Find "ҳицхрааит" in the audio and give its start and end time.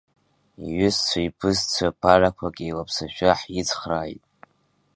3.39-4.23